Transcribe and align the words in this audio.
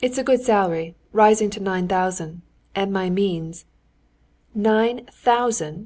"It's 0.00 0.16
a 0.16 0.24
good 0.24 0.40
salary, 0.40 0.96
rising 1.12 1.50
to 1.50 1.60
nine 1.60 1.86
thousand, 1.86 2.40
and 2.74 2.90
my 2.94 3.10
means...." 3.10 3.66
"Nine 4.54 5.04
thousand!" 5.12 5.82